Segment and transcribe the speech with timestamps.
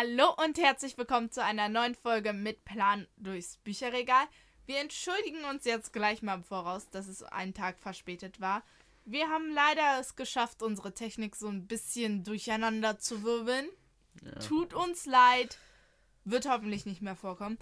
[0.00, 4.24] Hallo und herzlich willkommen zu einer neuen Folge mit Plan durchs Bücherregal.
[4.64, 8.62] Wir entschuldigen uns jetzt gleich mal im Voraus, dass es einen Tag verspätet war.
[9.04, 13.68] Wir haben leider es geschafft, unsere Technik so ein bisschen durcheinander zu wirbeln.
[14.22, 14.38] Ja.
[14.38, 15.58] Tut uns leid.
[16.24, 17.58] Wird hoffentlich nicht mehr vorkommen.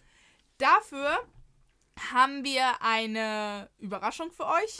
[0.58, 1.18] Dafür
[2.12, 4.76] haben wir eine Überraschung für euch.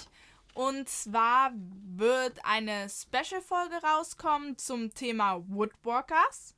[0.53, 6.56] Und zwar wird eine Special-Folge rauskommen zum Thema Woodwalkers.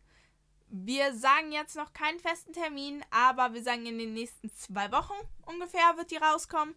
[0.70, 5.14] Wir sagen jetzt noch keinen festen Termin, aber wir sagen in den nächsten zwei Wochen
[5.46, 6.74] ungefähr wird die rauskommen.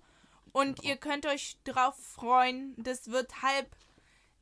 [0.53, 2.75] Und ihr könnt euch drauf freuen.
[2.77, 3.69] Das wird halb.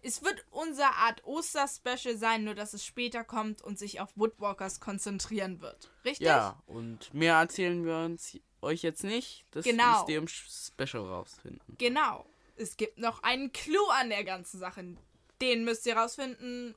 [0.01, 4.79] Es wird unsere Art Oster-Special sein, nur dass es später kommt und sich auf Woodwalkers
[4.79, 5.91] konzentrieren wird.
[6.05, 6.25] Richtig?
[6.25, 9.45] Ja, und mehr erzählen wir uns euch jetzt nicht.
[9.51, 9.91] Das genau.
[9.91, 11.75] müsst ihr im Special rausfinden.
[11.77, 12.25] Genau.
[12.55, 14.97] Es gibt noch einen Clou an der ganzen Sache.
[15.41, 16.75] Den müsst ihr rausfinden.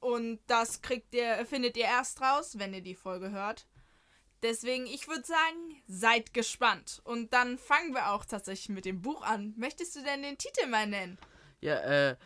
[0.00, 3.66] Und das kriegt ihr, findet ihr erst raus, wenn ihr die Folge hört.
[4.42, 7.00] Deswegen, ich würde sagen, seid gespannt.
[7.04, 9.54] Und dann fangen wir auch tatsächlich mit dem Buch an.
[9.56, 11.18] Möchtest du denn den Titel mal nennen?
[11.60, 12.16] Ja, äh,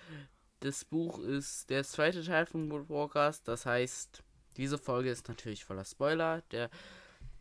[0.61, 3.43] das Buch ist der zweite Teil von Woodwalkers.
[3.43, 4.23] Das heißt,
[4.59, 6.43] diese Folge ist natürlich voller Spoiler.
[6.51, 6.71] Der,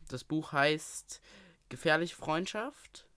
[0.08, 1.22] das Buch heißt
[1.68, 3.08] Gefährliche Freundschaft.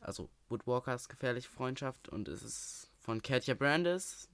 [0.00, 2.08] Also Woodwalkers Gefährliche Freundschaft.
[2.10, 4.27] Und es ist von Katja Brandis.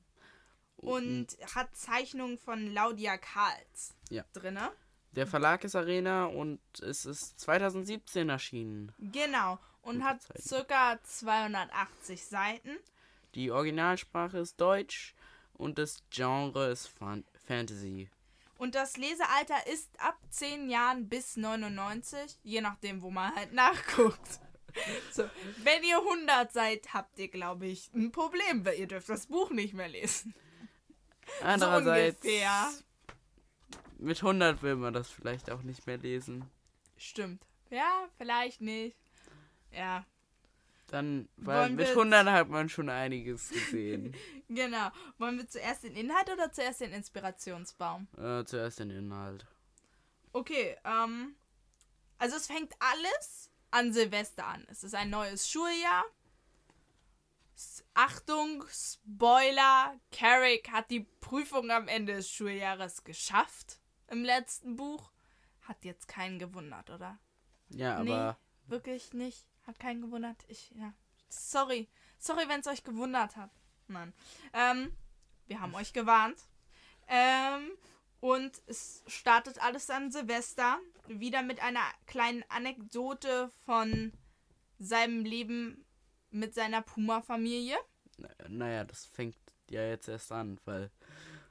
[0.77, 4.25] Und hat Zeichnungen von Laudia Karls ja.
[4.33, 4.70] drinne.
[5.12, 8.92] Der Verlag ist Arena und es ist 2017 erschienen.
[8.98, 9.58] Genau.
[9.83, 10.27] Und hat
[10.67, 10.98] ca.
[11.02, 12.77] 280 Seiten.
[13.34, 15.14] Die Originalsprache ist Deutsch
[15.55, 18.08] und das Genre ist Fan Fantasy.
[18.58, 24.41] Und das Lesealter ist ab 10 Jahren bis 99, je nachdem, wo man halt nachguckt.
[25.12, 25.25] So,
[25.62, 29.50] wenn ihr 100 seid, habt ihr, glaube ich, ein Problem, weil ihr dürft das Buch
[29.50, 30.34] nicht mehr lesen.
[31.43, 32.71] Andererseits, so ungefähr
[33.99, 36.48] mit 100 will man das vielleicht auch nicht mehr lesen.
[36.97, 37.47] Stimmt.
[37.70, 38.97] Ja, vielleicht nicht.
[39.73, 40.05] Ja.
[40.89, 44.14] Dann, weil Wollen mit 100 hat man schon einiges gesehen.
[44.48, 44.91] genau.
[45.19, 48.07] Wollen wir zuerst den Inhalt oder zuerst den Inspirationsbaum?
[48.19, 49.47] Äh, zuerst den Inhalt.
[50.33, 51.35] Okay, ähm.
[52.19, 54.64] Also es fängt alles an Silvester an.
[54.70, 56.05] Es ist ein neues Schuljahr.
[57.95, 63.79] Achtung, Spoiler, Carrick hat die Prüfung am Ende des Schuljahres geschafft
[64.09, 65.13] im letzten Buch.
[65.63, 67.19] Hat jetzt keinen gewundert, oder?
[67.70, 68.39] Ja, aber.
[68.67, 69.47] Nee, wirklich nicht.
[69.67, 70.45] Hat keinen gewundert.
[70.48, 70.93] Ich, ja.
[71.29, 71.89] Sorry.
[72.19, 73.51] Sorry, wenn es euch gewundert hat.
[73.89, 74.13] Nein.
[74.53, 74.97] Ähm,
[75.47, 76.39] wir haben euch gewarnt.
[77.09, 77.70] Ähm,
[78.20, 80.79] und es startet alles an Silvester.
[81.07, 84.13] Wieder mit einer kleinen Anekdote von
[84.79, 85.83] seinem Leben
[86.34, 87.77] mit seiner Puma-Familie.
[88.48, 89.36] Naja, das fängt
[89.70, 90.90] ja jetzt erst an, weil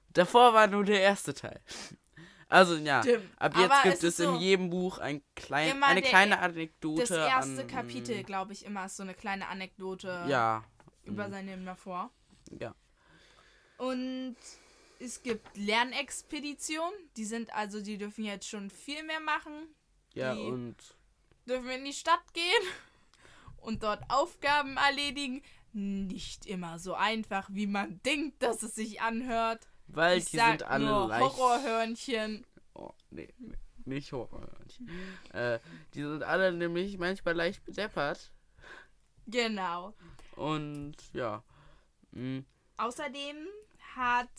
[0.09, 1.61] davor war nur der erste Teil.
[2.49, 3.25] Also ja, Stimmt.
[3.37, 7.01] ab jetzt Aber gibt es, so in jedem Buch ein klein, eine der, kleine Anekdote.
[7.01, 10.63] Das erste an, Kapitel, glaube ich, immer ist so eine kleine Anekdote ja,
[11.03, 11.31] über mhm.
[11.31, 12.11] sein Leben davor.
[12.59, 12.75] Ja.
[13.77, 14.35] Und
[14.99, 19.73] es gibt Lernexpeditionen, die sind also, die dürfen jetzt schon viel mehr machen.
[20.13, 20.75] Ja, die und
[21.47, 22.43] dürfen in die Stadt gehen
[23.63, 25.41] und dort Aufgaben erledigen.
[25.73, 29.67] Nicht immer so einfach, wie man denkt, dass es sich anhört.
[29.87, 31.23] Weil ich die sind alle nur leicht.
[31.23, 32.45] Horrorhörnchen.
[32.73, 33.33] Oh, nee,
[33.85, 34.89] nicht Horrorhörnchen.
[35.33, 35.59] äh,
[35.93, 38.31] die sind alle nämlich manchmal leicht bedeppert.
[39.25, 39.93] Genau.
[40.35, 41.43] Und ja.
[42.11, 42.45] Mhm.
[42.77, 43.47] Außerdem
[43.95, 44.29] hat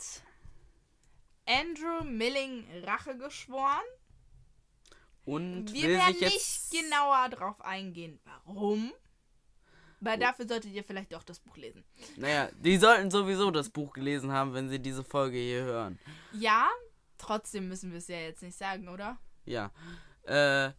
[1.45, 3.83] Andrew Milling Rache geschworen.
[5.25, 8.93] Und wir werden nicht genauer drauf eingehen, warum.
[9.99, 11.83] Weil dafür solltet ihr vielleicht auch das Buch lesen.
[12.17, 15.99] Naja, die sollten sowieso das Buch gelesen haben, wenn sie diese Folge hier hören.
[16.33, 16.67] Ja,
[17.17, 19.17] trotzdem müssen wir es ja jetzt nicht sagen, oder?
[19.45, 19.71] Ja.
[20.23, 20.71] Äh.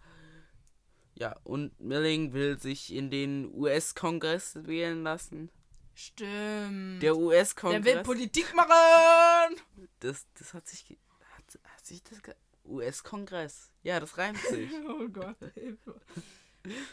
[1.19, 5.51] Ja, und Milling will sich in den US-Kongress wählen lassen.
[5.95, 7.03] Stimmt.
[7.03, 7.83] Der US-Kongress.
[7.83, 9.57] Der will Politik machen!
[10.01, 10.99] Das, das hat sich.
[11.31, 12.21] Hat, hat sich das.
[12.67, 13.71] US-Kongress.
[13.83, 14.71] Ja, das reimt sich.
[14.89, 16.01] oh Gott, Hilfe.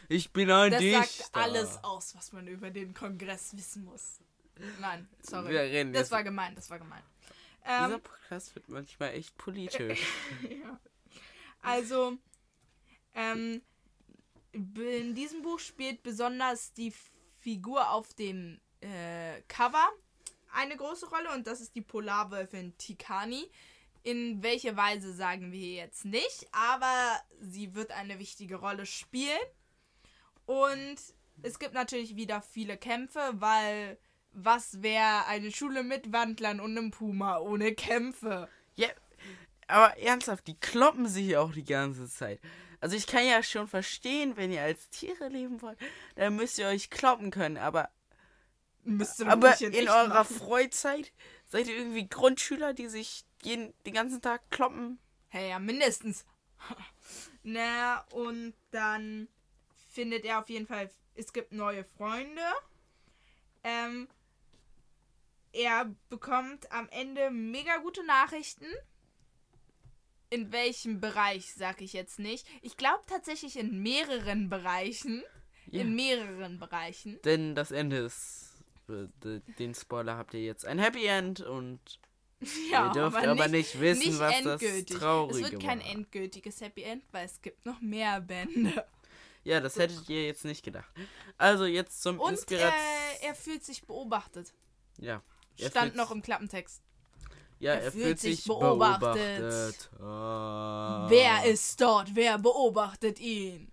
[0.10, 1.00] Ich bin ein das Dichter.
[1.00, 4.20] Das sagt alles aus, was man über den Kongress wissen muss.
[4.80, 5.92] Nein, sorry.
[5.92, 7.04] Das war gemein, das war gemein.
[7.66, 10.02] Ähm, Dieser Podcast wird manchmal echt politisch.
[10.50, 10.80] ja.
[11.62, 12.18] Also,
[13.14, 13.62] ähm,
[14.52, 16.94] in diesem Buch spielt besonders die
[17.40, 19.90] Figur auf dem äh, Cover
[20.54, 23.50] eine große Rolle und das ist die Polarwölfin Tikani.
[24.04, 29.40] In welche Weise sagen wir jetzt nicht, aber sie wird eine wichtige Rolle spielen.
[30.46, 30.98] Und
[31.42, 33.98] es gibt natürlich wieder viele Kämpfe, weil
[34.32, 38.50] was wäre eine Schule mit Wandlern und einem Puma ohne Kämpfe?
[38.76, 38.90] Ja,
[39.68, 42.40] aber ernsthaft, die kloppen sich ja auch die ganze Zeit.
[42.80, 45.78] Also ich kann ja schon verstehen, wenn ihr als Tiere leben wollt,
[46.16, 47.90] dann müsst ihr euch kloppen können, aber
[48.86, 50.36] Müsst ihr aber in echt eurer machen.
[50.36, 51.14] Freizeit
[51.46, 55.00] seid ihr irgendwie Grundschüler, die sich jeden, den ganzen Tag kloppen.
[55.30, 56.26] Hey, ja, mindestens.
[57.44, 59.28] Na, und dann
[59.94, 62.42] findet er auf jeden Fall, es gibt neue Freunde.
[63.64, 64.08] Ähm,
[65.52, 68.66] er bekommt am Ende mega gute Nachrichten.
[70.30, 72.48] In welchem Bereich, sag ich jetzt nicht.
[72.64, 75.24] Ich glaube tatsächlich in mehreren Bereichen.
[75.68, 75.82] Ja.
[75.82, 77.20] In mehreren Bereichen.
[77.24, 81.80] Denn das Ende ist, äh, de- den Spoiler habt ihr jetzt ein Happy End und
[82.72, 84.86] Ja, ihr dürft aber nicht, wissen, nicht was endgültig.
[84.88, 85.90] das Traurige es wird kein war.
[85.92, 88.86] endgültiges Happy End, weil es gibt noch mehr Bände.
[89.44, 90.90] Ja, das hättet ihr jetzt nicht gedacht.
[91.38, 92.70] Also jetzt zum Und äh,
[93.22, 94.54] er fühlt sich beobachtet.
[94.98, 95.22] ja.
[95.60, 96.82] Stand noch im Klappentext.
[97.60, 99.40] Ja, er er, fühlt fühlt sich beobachtet.
[99.40, 99.90] beobachtet.
[100.02, 101.06] Ah.
[101.10, 102.16] Wer ist dort?
[102.16, 103.72] Wer beobachtet ihn?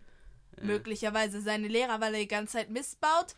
[0.58, 0.64] Äh.
[0.64, 3.34] Möglicherweise seine Lehrer, weil er die ganze Zeit Mist baut?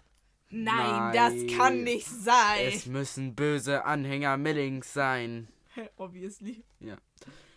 [0.51, 1.15] Nein, Nein.
[1.49, 2.67] das kann nicht sein.
[2.67, 5.49] Es müssen böse Anhänger Millings sein.
[5.97, 6.65] Obviously.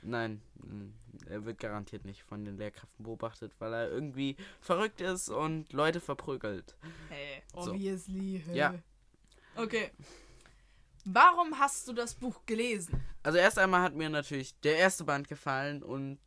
[0.08, 0.42] Nein,
[1.28, 6.00] er wird garantiert nicht von den Lehrkräften beobachtet, weil er irgendwie verrückt ist und Leute
[6.00, 6.76] verprügelt.
[7.10, 7.72] Hey, So.
[7.72, 8.44] obviously.
[8.46, 8.56] hey.
[8.58, 8.76] Ja.
[9.56, 9.92] Okay.
[11.06, 13.04] Warum hast du das Buch gelesen?
[13.24, 16.20] Also erst einmal hat mir natürlich der erste Band gefallen und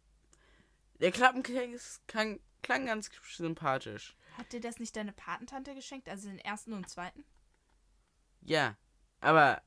[1.01, 4.17] der Klappentext klang, klang ganz sympathisch.
[4.37, 6.09] Hat dir das nicht deine Patentante geschenkt?
[6.09, 7.25] Also den ersten und zweiten?
[8.43, 8.77] Ja,
[9.21, 9.63] aber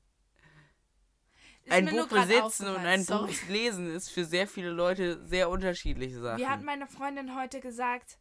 [1.70, 3.32] ein Buch besitzen und ein sorry.
[3.32, 6.40] Buch lesen ist für sehr viele Leute sehr unterschiedliche Sachen.
[6.40, 8.18] Wie hat meine Freundin heute gesagt,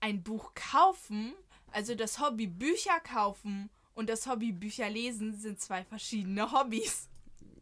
[0.00, 1.34] ein Buch kaufen,
[1.72, 7.08] also das Hobby Bücher kaufen und das Hobby Bücher lesen sind zwei verschiedene Hobbys.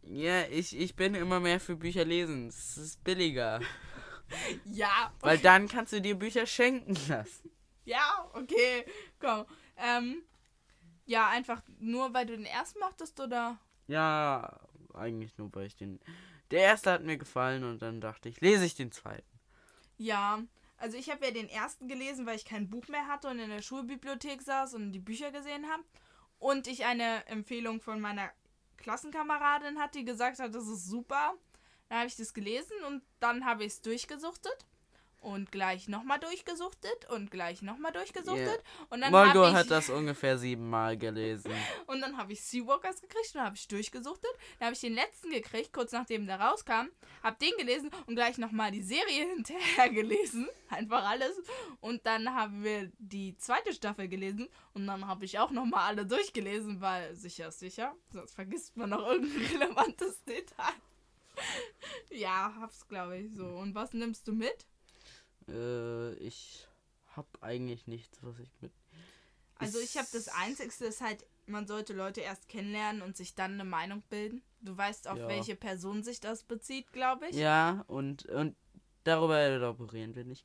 [0.03, 2.49] ja, ich, ich bin immer mehr für Bücher lesen.
[2.49, 3.61] Es ist billiger.
[4.65, 7.51] Ja, Weil dann kannst du dir Bücher schenken lassen.
[7.85, 8.87] ja, okay,
[9.21, 9.45] komm.
[9.77, 10.23] Ähm,
[11.05, 13.59] ja, einfach nur, weil du den ersten mochtest oder?
[13.89, 14.59] Ja,
[14.95, 16.01] eigentlich nur, weil ich den.
[16.51, 19.41] Der erste hat mir gefallen und dann dachte ich, lese ich den zweiten.
[19.97, 20.43] Ja,
[20.77, 23.51] also ich habe ja den ersten gelesen, weil ich kein Buch mehr hatte und in
[23.51, 25.85] der Schulbibliothek saß und die Bücher gesehen habe.
[26.39, 28.31] Und ich eine Empfehlung von meiner
[28.79, 31.35] Klassenkameradin hatte, die gesagt hat, das ist super.
[31.89, 34.67] Dann habe ich das gelesen und dann habe ich es durchgesuchtet.
[35.23, 38.61] Und gleich nochmal durchgesuchtet und gleich nochmal durchgesuchtet.
[38.91, 41.53] Und dann Margot habe ich, hat das ungefähr siebenmal gelesen.
[41.87, 44.31] und dann habe ich Seawalkers gekriegt und dann habe ich durchgesuchtet.
[44.59, 46.89] Dann habe ich den letzten gekriegt, kurz nachdem der rauskam.
[47.23, 50.49] Habe den gelesen und gleich nochmal die Serie hinterher gelesen.
[50.69, 51.41] Einfach alles.
[51.81, 54.49] Und dann haben wir die zweite Staffel gelesen.
[54.75, 57.95] Und dann habe ich auch nochmal alle durchgelesen, weil sicher ist sicher.
[58.11, 60.75] Sonst vergisst man noch irgendein relevantes Detail.
[62.11, 63.47] ja, hab's glaube ich so.
[63.47, 64.67] Und was nimmst du mit?
[65.49, 66.67] Äh, ich
[67.17, 68.73] hab eigentlich nichts, was ich mit.
[69.57, 73.53] Also ich habe das Einzigste ist halt, man sollte Leute erst kennenlernen und sich dann
[73.53, 74.43] eine Meinung bilden.
[74.61, 75.29] Du weißt, auf Ja.
[75.29, 77.37] welche Person sich das bezieht, glaube ich.
[77.37, 78.57] Ja, und, und
[79.05, 80.45] darüber elaborieren wir nicht.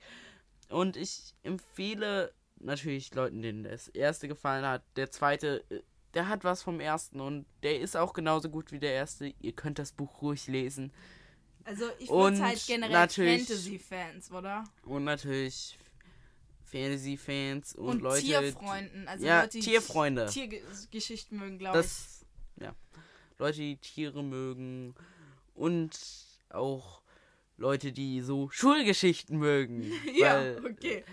[0.70, 4.84] Und ich empfehle natürlich Leuten, denen das erste gefallen hat.
[4.96, 5.82] Der zweite, äh,
[6.14, 9.34] der hat was vom ersten und der ist auch genauso gut wie der erste.
[9.40, 10.92] Ihr könnt das Buch ruhig lesen.
[11.68, 14.64] Also ich würde halt generell Fantasy-Fans, oder?
[14.86, 15.78] Und natürlich
[16.64, 18.26] Fantasy-Fans und, Und, Leute.
[18.26, 19.06] Tierfreunden.
[19.10, 20.28] Also ja, Leute, die Tierfreunde.
[20.28, 22.64] Tiergeschichten mögen, glaube ich.
[22.64, 22.74] Ja.
[23.38, 24.96] Leute, die Tiere mögen
[25.56, 26.00] und
[26.50, 27.02] auch
[27.58, 29.92] Leute, die so Schulgeschichten mögen.
[30.16, 31.04] Ja, okay.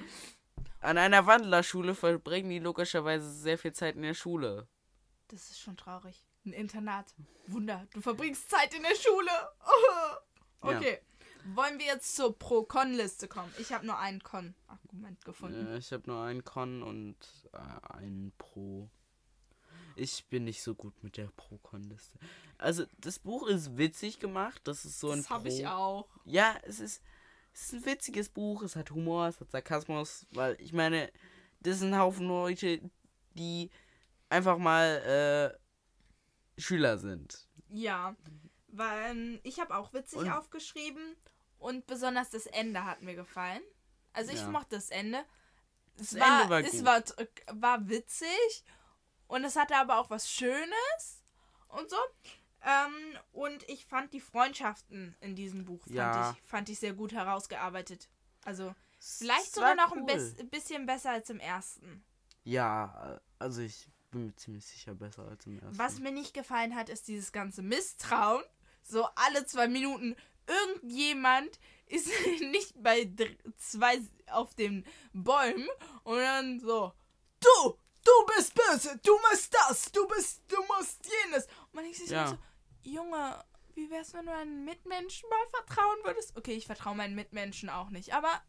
[0.81, 4.69] an einer Wandlerschule verbringen die logischerweise sehr viel Zeit in der Schule.
[5.27, 6.25] Das ist schon traurig.
[6.47, 7.13] Ein Internat.
[7.49, 9.31] Wunder, du verbringst Zeit in der Schule.
[9.31, 10.21] Ja.
[10.65, 11.01] Okay.
[11.55, 13.53] Wollen wir jetzt zur Pro-Con-Liste kommen?
[13.59, 15.67] Ich habe nur ein Con-Argument gefunden.
[15.67, 17.17] Äh, ich habe nur einen Con und
[17.53, 18.89] äh, einen Pro.
[19.97, 22.19] Ich bin nicht so gut mit der Pro-Con-Liste.
[22.57, 24.63] Also, das Buch ist witzig gemacht.
[24.65, 26.09] Das ist so ein das habe ich auch.
[26.25, 27.03] Ja, es ist,
[27.53, 28.63] es ist ein witziges Buch.
[28.63, 30.27] Es hat Humor, es hat Sarkasmus.
[30.31, 31.13] Weil, ich meine,
[31.61, 32.81] das sind ein Haufen Leute,
[33.35, 33.71] die
[34.31, 35.55] einfach mal
[36.57, 37.49] äh, Schüler sind.
[37.69, 38.17] Ja,
[38.77, 41.17] weil ähm, ich habe auch witzig Und- aufgeschrieben
[41.59, 43.63] und besonders das Ende hat mir gefallen.
[44.13, 44.49] Also ich Ja.
[44.49, 45.25] mochte das Ende.
[45.97, 48.65] Es Das war, Ende war es war, war witzig
[49.29, 51.23] und es hatte aber auch was Schönes
[51.69, 51.97] und so.
[52.63, 56.31] Ähm, und ich fand die Freundschaften in diesem Buch fand, Ja.
[56.33, 58.09] ich, fand ich sehr gut herausgearbeitet.
[58.45, 60.07] Also vielleicht sogar noch ein cool.
[60.07, 62.05] bes bisschen besser als im ersten.
[62.43, 65.79] Ja, also ich bin mir ziemlich sicher besser als im ersten.
[65.79, 68.43] Was mir nicht gefallen hat, ist dieses ganze Misstrauen.
[68.85, 70.15] So alle zwei Minuten
[70.47, 72.09] irgendjemand ist
[72.41, 73.11] nicht bei
[73.59, 74.01] zwei
[74.31, 75.69] auf den Bäumen
[76.05, 76.93] und dann so,
[77.41, 81.47] du, du bist böse, du machst das, du bist, du machst jenes.
[81.47, 82.29] Und man denkt sich Ja.
[82.29, 82.39] so,
[82.83, 83.43] Junge,
[83.75, 86.37] wie wär's, wenn du deinen Mitmenschen mal vertrauen würdest?
[86.37, 88.43] Okay, ich vertraue meinen Mitmenschen auch nicht, aber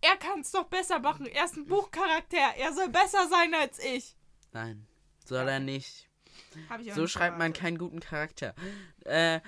[0.00, 1.26] er kann es doch besser machen.
[1.26, 4.16] Er ist ein Buchcharakter, er soll besser sein als ich.
[4.52, 4.86] Nein,
[5.24, 6.09] soll er nicht.
[6.94, 8.54] So schreibt man keinen guten Charakter.
[9.04, 9.40] Äh,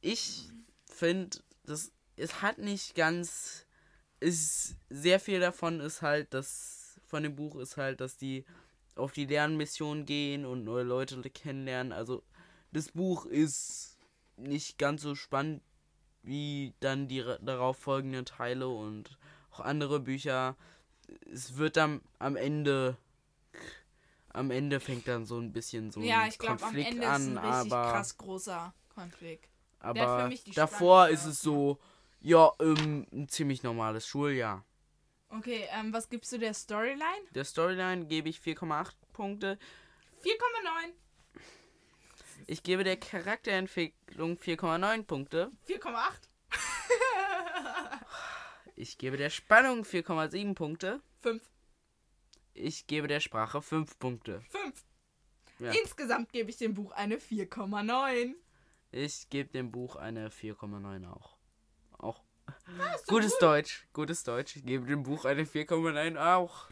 [0.00, 0.48] ich
[0.86, 3.66] finde, das es hat nicht ganz.
[4.22, 8.44] Ist sehr viel davon ist halt, dass von dem Buch ist halt, dass die
[8.94, 11.92] auf die Lernmission gehen und neue Leute kennenlernen.
[11.92, 12.22] Also
[12.70, 13.96] das Buch ist
[14.36, 15.62] nicht ganz so spannend
[16.22, 19.16] wie dann die ra- darauf folgenden Teile und
[19.52, 20.54] auch andere Bücher.
[21.32, 22.98] Es wird dann am Ende
[24.32, 27.22] am Ende fängt dann so ein bisschen so Ja, ein ich glaube, am Ende an,
[27.32, 29.48] ist ein richtig aber krass großer Konflikt.
[29.80, 31.78] aber davor spannendste ist es so
[32.20, 34.64] ja ähm, ein ziemlich normales Schuljahr.
[35.30, 37.02] Okay, ähm, was gibst du der Storyline?
[37.34, 39.58] Der Storyline gebe ich 4,8 Punkte.
[40.24, 40.92] 4,9.
[42.46, 45.52] Ich gebe der Charakterentwicklung 4,9 Punkte.
[45.68, 46.12] 4,8.
[48.76, 51.00] Ich gebe der Spannung 4,7 Punkte.
[51.20, 51.42] 5.
[52.54, 54.40] Ich gebe der Sprache 5 Punkte.
[54.50, 54.84] 5.
[55.60, 55.72] Ja.
[55.72, 58.34] Insgesamt gebe ich dem Buch eine 4,9.
[58.92, 61.36] Ich gebe dem Buch eine 4,9 auch.
[61.98, 62.22] Auch.
[62.46, 63.42] doch Gutes gut.
[63.42, 63.86] Deutsch.
[63.92, 64.56] Gutes Deutsch.
[64.56, 66.70] Ich gebe dem Buch eine 4,9 auch.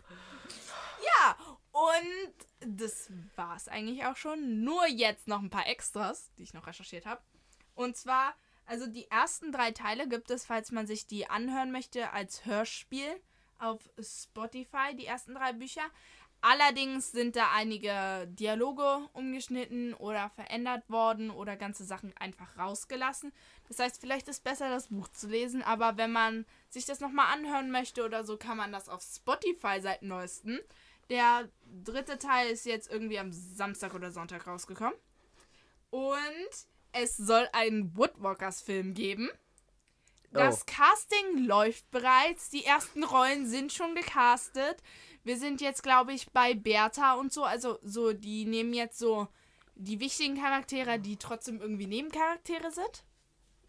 [1.05, 1.37] Ja,
[1.71, 4.65] und das war's eigentlich auch schon.
[4.65, 7.23] Nur jetzt noch ein paar Extras, die ich noch recherchiert habe.
[7.75, 8.35] Und zwar,
[8.67, 13.21] also die ersten drei Teile gibt es, falls man sich die anhören möchte, als Hörspiel
[13.59, 15.83] auf Spotify, die ersten drei Bücher.
[16.41, 23.33] Allerdings sind da einige Dialoge umgeschnitten oder verändert worden oder ganze Sachen einfach rausgelassen.
[23.67, 27.35] Das heißt, vielleicht ist besser, das Buch zu lesen, aber wenn man sich das nochmal
[27.35, 30.61] anhören möchte oder so, kann man das auf Spotify seit neuestem.
[31.11, 31.49] Der
[31.85, 34.99] dritte Teil ist jetzt irgendwie am Samstag oder Sonntag rausgekommen.
[35.91, 36.51] Und
[36.93, 39.29] es soll einen Woodwalkers-Film geben.
[40.33, 40.65] Das Oh.
[40.67, 42.51] Casting läuft bereits.
[42.51, 44.83] Die ersten Rollen sind schon gecastet.
[45.25, 47.45] Wir sind jetzt, glaube ich, bei Bertha und so.
[47.45, 49.29] Also, so, die nehmen jetzt so
[49.75, 53.05] die wichtigen Charaktere, die trotzdem irgendwie Nebencharaktere sind.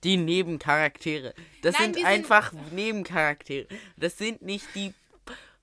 [0.03, 1.33] Die Nebencharaktere.
[1.61, 3.67] Das Nein, sind die sind- einfach Nebencharaktere.
[3.97, 4.93] Das sind nicht die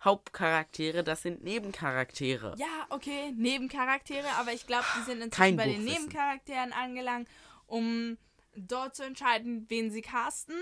[0.04, 2.54] Hauptcharaktere, das sind Nebencharaktere.
[2.58, 5.84] Ja, okay, Nebencharaktere, aber ich glaube, die sind inzwischen Kein bei den.
[5.84, 7.28] Nebencharakteren angelangt,
[7.66, 8.16] um
[8.54, 10.54] dort zu entscheiden, wen sie casten.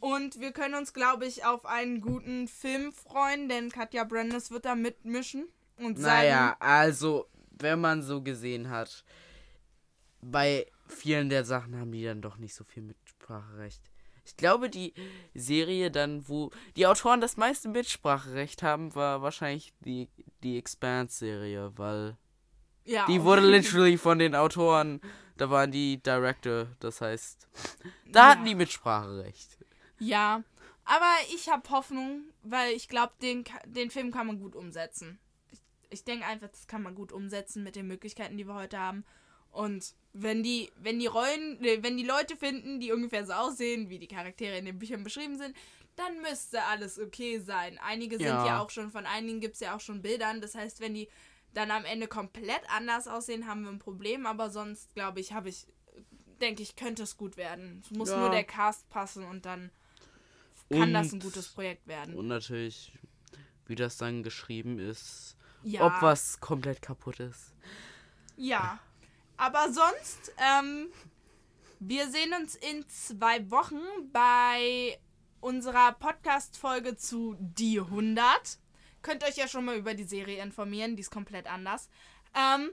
[0.00, 4.64] Und wir können uns, glaube ich, auf einen guten Film freuen, denn Katja Brandes wird
[4.64, 5.48] da mitmischen
[5.78, 7.26] und Naja, also,
[7.58, 9.04] wenn man so gesehen hat,
[10.20, 13.80] bei vielen der Sachen haben die dann doch nicht so viel Mitspracherecht.
[14.24, 14.92] Ich glaube, die
[15.34, 20.08] Serie dann, wo die Autoren das meiste Mitspracherecht haben, war wahrscheinlich die,
[20.42, 22.16] die Expanse-Serie, weil
[22.84, 25.00] ja, die wurde literally von den Autoren,
[25.36, 27.48] da waren die Director, das heißt,
[28.10, 28.30] da Ja.
[28.30, 29.55] hatten die Mitspracherecht.
[29.98, 30.42] Ja,
[30.84, 35.18] aber ich habe Hoffnung, weil ich glaube, den, den Film kann man gut umsetzen.
[35.50, 35.60] Ich,
[35.90, 39.04] ich denke einfach, das kann man gut umsetzen mit den Möglichkeiten, die wir heute haben.
[39.50, 43.88] Und wenn die, wenn die Rollen, äh, wenn die Leute finden, die ungefähr so aussehen,
[43.88, 45.56] wie die Charaktere in den Büchern beschrieben sind,
[45.96, 47.78] dann müsste alles okay sein.
[47.82, 48.46] Einige sind Ja.
[48.46, 50.42] ja auch schon, von einigen gibt es ja auch schon Bildern.
[50.42, 51.08] Das heißt, wenn die
[51.54, 54.26] dann am Ende komplett anders aussehen, haben wir ein Problem.
[54.26, 55.66] Aber sonst, glaube ich, habe ich,
[56.42, 57.80] denke ich, könnte es gut werden.
[57.82, 58.18] Es muss Ja.
[58.20, 59.70] nur der Cast passen und dann
[60.70, 62.14] kann das ein Und- gutes Projekt werden.
[62.14, 62.92] Und natürlich,
[63.66, 65.86] wie das dann geschrieben ist, Ja.
[65.86, 67.54] ob was komplett kaputt ist.
[68.36, 68.78] Ja.
[69.36, 70.88] Aber sonst, ähm,
[71.78, 73.80] wir sehen uns in zwei Wochen
[74.12, 74.98] bei
[75.40, 78.58] unserer Podcast-Folge zu Die 100.
[79.02, 81.88] Könnt euch ja schon mal über die Serie informieren, die ist komplett anders.
[82.34, 82.70] Ähm,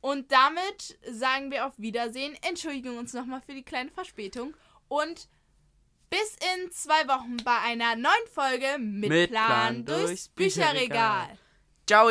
[0.00, 4.54] und damit sagen wir auf Wiedersehen, entschuldigen uns nochmal für die kleine Verspätung
[4.88, 5.28] und
[6.12, 11.38] bis in zwei Wochen bei einer neuen Folge mit, Mit Plan, Plan durchs durchs Bücherregal.
[11.86, 12.10] Ciao!